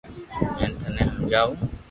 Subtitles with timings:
[0.57, 1.49] ھين ٿني ھماجاو